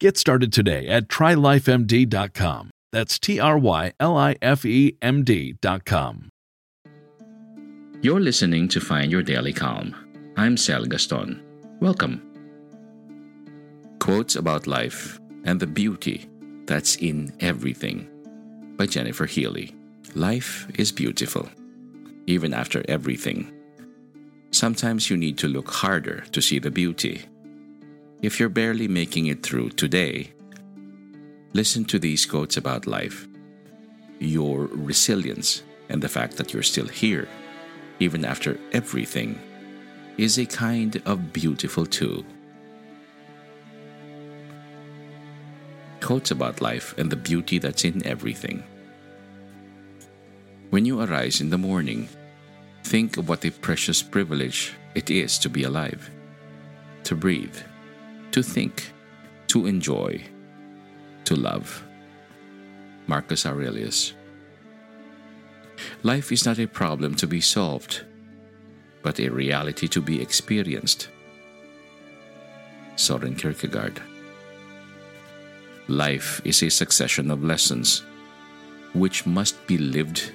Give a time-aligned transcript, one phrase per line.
[0.00, 2.70] Get started today at trylifemd.com.
[2.90, 6.30] That's T R Y L I F E M D.com.
[8.00, 9.94] You're listening to Find Your Daily Calm.
[10.38, 11.42] I'm Sal Gaston.
[11.80, 12.22] Welcome.
[13.98, 16.30] Quotes about life and the beauty
[16.64, 18.08] that's in everything
[18.78, 19.74] by Jennifer Healy.
[20.14, 21.46] Life is beautiful,
[22.26, 23.52] even after everything.
[24.50, 27.26] Sometimes you need to look harder to see the beauty.
[28.22, 30.32] If you're barely making it through today,
[31.54, 33.26] listen to these quotes about life.
[34.18, 37.28] Your resilience and the fact that you're still here,
[37.98, 39.40] even after everything,
[40.18, 42.22] is a kind of beautiful too.
[46.02, 48.62] Quotes about life and the beauty that's in everything.
[50.68, 52.06] When you arise in the morning,
[52.84, 56.10] think of what a precious privilege it is to be alive,
[57.04, 57.56] to breathe,
[58.32, 58.92] to think,
[59.48, 60.22] to enjoy,
[61.24, 61.84] to love.
[63.06, 64.14] Marcus Aurelius.
[66.02, 68.04] Life is not a problem to be solved,
[69.02, 71.08] but a reality to be experienced.
[72.96, 74.00] Soren Kierkegaard.
[75.88, 78.02] Life is a succession of lessons
[78.92, 80.30] which must be lived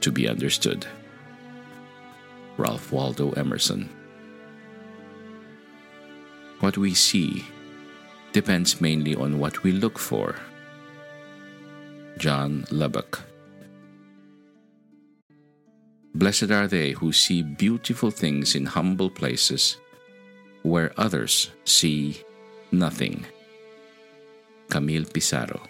[0.00, 0.86] to be understood.
[2.56, 3.88] Ralph Waldo Emerson.
[6.70, 7.44] What we see
[8.30, 10.36] depends mainly on what we look for.
[12.16, 13.18] John Lubbock.
[16.14, 19.78] Blessed are they who see beautiful things in humble places
[20.62, 22.22] where others see
[22.70, 23.26] nothing.
[24.68, 25.66] Camille Pissarro.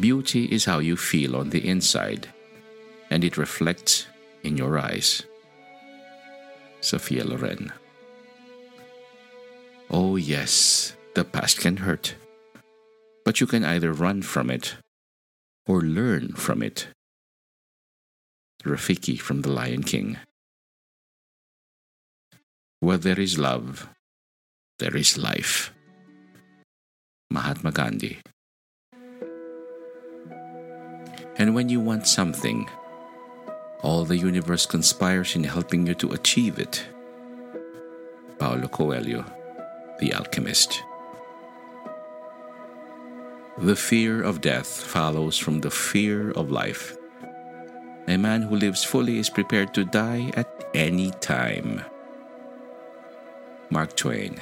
[0.00, 2.26] Beauty is how you feel on the inside,
[3.10, 4.06] and it reflects
[4.44, 5.24] in your eyes.
[6.80, 7.70] Sophia Loren.
[10.18, 12.16] Yes, the past can hurt,
[13.24, 14.76] but you can either run from it
[15.66, 16.88] or learn from it.
[18.64, 20.18] Rafiki from The Lion King.
[22.80, 23.88] Where there is love,
[24.80, 25.72] there is life.
[27.30, 28.18] Mahatma Gandhi.
[31.36, 32.68] And when you want something,
[33.82, 36.84] all the universe conspires in helping you to achieve it.
[38.38, 39.24] Paulo Coelho,
[39.98, 40.82] The Alchemist.
[43.58, 46.96] The fear of death follows from the fear of life.
[48.06, 51.82] A man who lives fully is prepared to die at any time.
[53.70, 54.40] Mark Twain.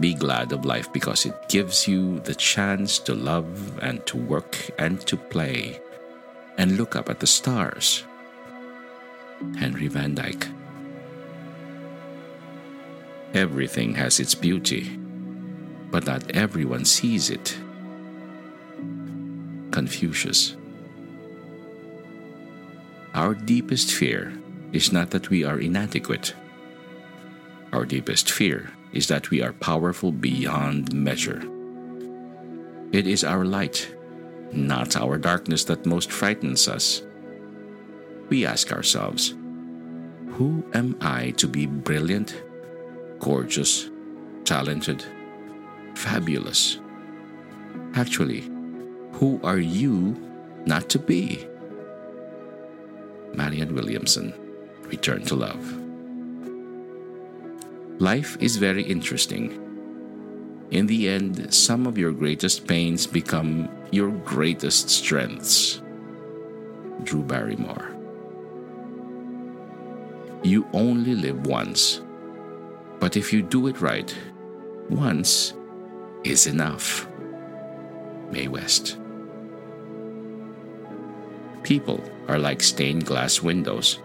[0.00, 4.56] Be glad of life because it gives you the chance to love and to work
[4.78, 5.80] and to play
[6.56, 8.04] and look up at the stars.
[9.58, 10.48] Henry Van Dyke.
[13.34, 14.96] Everything has its beauty,
[15.90, 17.56] but not everyone sees it.
[19.70, 20.56] Confucius.
[23.14, 24.32] Our deepest fear
[24.72, 26.34] is not that we are inadequate.
[27.72, 31.42] Our deepest fear is that we are powerful beyond measure.
[32.92, 33.94] It is our light,
[34.52, 37.02] not our darkness, that most frightens us.
[38.28, 39.34] We ask ourselves,
[40.38, 42.34] Who am I to be brilliant,
[43.18, 43.90] gorgeous,
[44.44, 45.04] talented,
[45.94, 46.78] fabulous?
[47.94, 48.50] Actually,
[49.12, 50.14] who are you
[50.66, 51.46] not to be?
[53.34, 54.34] Marianne Williamson,
[54.82, 55.86] Return to Love.
[58.00, 59.62] Life is very interesting.
[60.70, 65.80] In the end, some of your greatest pains become your greatest strengths.
[67.04, 67.94] Drew Barrymore.
[70.42, 72.00] You only live once.
[73.00, 74.14] But if you do it right,
[74.88, 75.54] once
[76.24, 77.06] is enough.
[78.30, 78.98] Mae West.
[81.62, 83.98] People are like stained glass windows.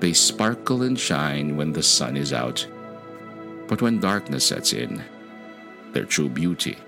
[0.00, 2.66] They sparkle and shine when the sun is out.
[3.66, 5.02] But when darkness sets in,
[5.92, 6.78] their true beauty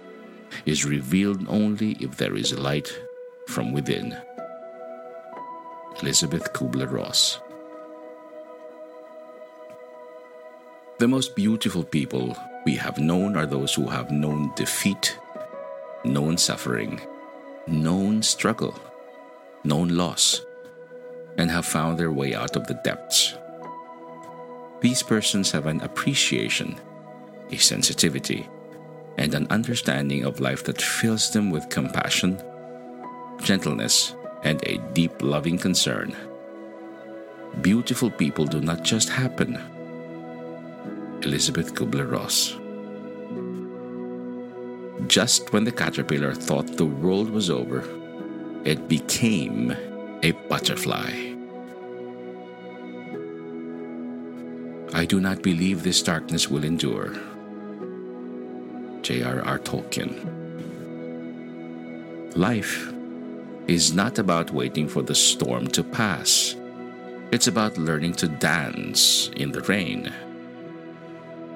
[0.66, 2.92] is revealed only if there is light
[3.46, 4.16] from within.
[6.00, 7.38] Elizabeth Kubler Ross.
[11.00, 12.36] The most beautiful people
[12.66, 15.16] we have known are those who have known defeat,
[16.04, 17.00] known suffering,
[17.66, 18.78] known struggle,
[19.64, 20.42] known loss,
[21.38, 23.32] and have found their way out of the depths.
[24.82, 26.78] These persons have an appreciation,
[27.50, 28.46] a sensitivity,
[29.16, 32.42] and an understanding of life that fills them with compassion,
[33.42, 36.14] gentleness, and a deep loving concern.
[37.62, 39.79] Beautiful people do not just happen.
[41.22, 42.56] Elizabeth Kubler Ross.
[45.06, 47.84] Just when the caterpillar thought the world was over,
[48.64, 49.76] it became
[50.22, 51.10] a butterfly.
[54.92, 57.14] I do not believe this darkness will endure.
[59.02, 59.58] J.R.R.
[59.60, 60.40] Tolkien.
[62.36, 62.92] Life
[63.66, 66.56] is not about waiting for the storm to pass.
[67.30, 70.12] It's about learning to dance in the rain.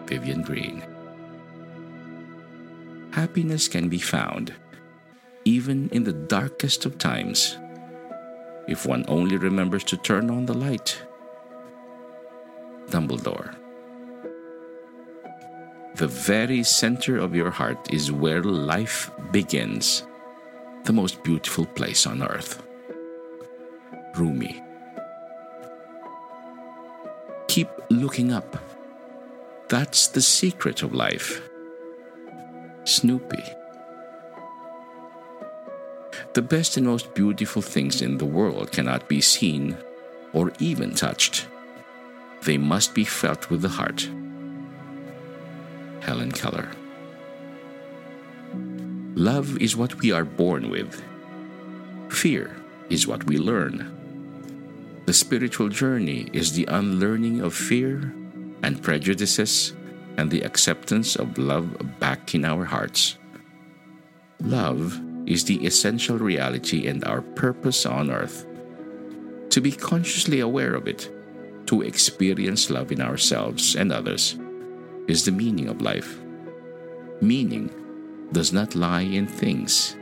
[0.06, 0.82] Vivian Greene.
[3.12, 4.54] Happiness can be found
[5.44, 7.58] even in the darkest of times
[8.66, 11.02] if one only remembers to turn on the light.
[12.88, 13.54] Dumbledore.
[15.96, 20.04] The very center of your heart is where life begins,
[20.84, 22.62] the most beautiful place on earth.
[24.16, 24.62] Rumi.
[27.48, 28.56] Keep looking up.
[29.69, 31.40] That's the secret of life.
[32.84, 33.43] Snoopy.
[36.34, 39.78] The best and most beautiful things in the world cannot be seen
[40.35, 41.47] or even touched.
[42.42, 44.06] They must be felt with the heart.
[46.00, 46.68] Helen Keller.
[49.14, 51.02] Love is what we are born with.
[52.11, 52.54] Fear
[52.90, 53.90] is what we learn.
[55.06, 58.12] The spiritual journey is the unlearning of fear
[58.64, 59.75] and prejudices
[60.16, 61.68] and the acceptance of love
[62.00, 63.18] back in our hearts.
[64.40, 68.47] Love is the essential reality and our purpose on earth.
[69.50, 71.11] To be consciously aware of it,
[71.66, 74.37] to experience love in ourselves and others,
[75.09, 76.18] is the meaning of life.
[77.21, 77.71] Meaning
[78.33, 79.97] does not lie in things,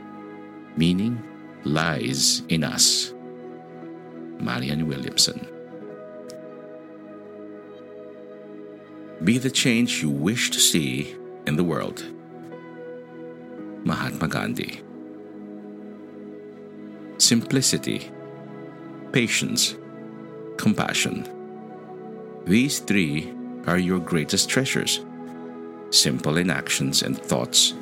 [0.77, 1.21] meaning
[1.65, 3.13] lies in us.
[4.39, 5.52] Marianne Williamson.
[9.23, 11.15] Be the change you wish to see
[11.47, 12.03] in the world.
[13.85, 14.81] Mahatma Gandhi.
[17.19, 18.11] Simplicity,
[19.13, 19.75] patience,
[20.57, 21.29] compassion.
[22.43, 23.33] These three
[23.65, 24.99] are your greatest treasures.
[25.89, 27.75] Simple in actions and thoughts,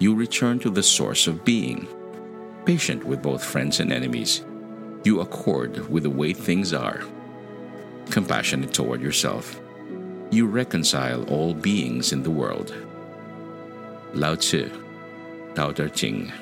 [0.00, 1.88] you return to the source of being.
[2.66, 4.44] Patient with both friends and enemies,
[5.02, 7.02] you accord with the way things are.
[8.10, 9.60] Compassionate toward yourself,
[10.34, 12.74] you reconcile all beings in the world.
[14.14, 14.68] Lao Tzu,
[15.54, 16.32] Tao Te Ching.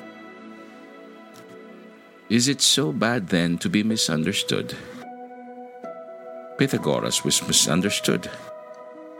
[2.30, 4.74] Is it so bad then to be misunderstood?
[6.56, 8.30] Pythagoras was misunderstood,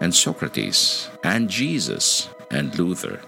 [0.01, 3.21] and Socrates, and Jesus, and Luther,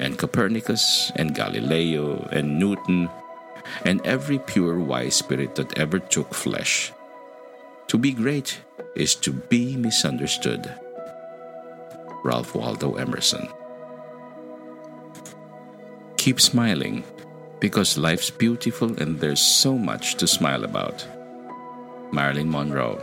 [0.00, 3.08] and Copernicus, and Galileo, and Newton,
[3.84, 6.92] and every pure wise spirit that ever took flesh.
[7.88, 8.60] To be great
[8.94, 10.81] is to be misunderstood.
[12.24, 13.48] Ralph Waldo Emerson.
[16.16, 17.02] Keep smiling
[17.58, 21.06] because life's beautiful and there's so much to smile about.
[22.12, 23.02] Marilyn Monroe.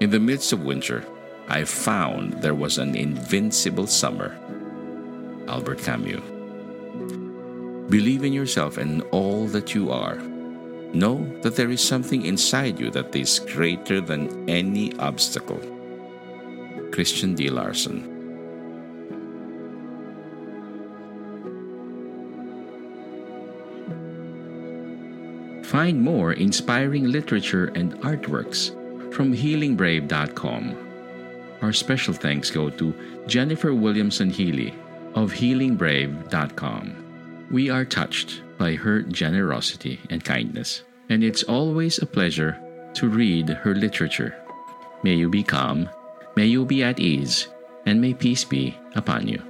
[0.00, 1.04] In the midst of winter,
[1.48, 4.38] I found there was an invincible summer.
[5.48, 6.20] Albert Camus.
[7.88, 10.16] Believe in yourself and all that you are.
[10.92, 15.79] Know that there is something inside you that is greater than any obstacle.
[16.90, 17.48] Christian D.
[17.48, 18.18] Larson.
[25.64, 28.74] Find more inspiring literature and artworks
[29.14, 30.76] from healingbrave.com.
[31.62, 32.92] Our special thanks go to
[33.28, 34.74] Jennifer Williamson Healy
[35.14, 37.46] of healingbrave.com.
[37.50, 42.58] We are touched by her generosity and kindness, and it's always a pleasure
[42.94, 44.34] to read her literature.
[45.04, 45.88] May you be calm,
[46.36, 47.48] may you be at ease,
[47.86, 49.49] and may peace be upon you.